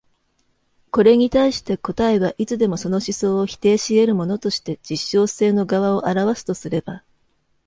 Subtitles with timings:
[0.89, 7.03] これに対して答えはいつでもその思想を否定し得るものとして実証性の側を現すとすれば、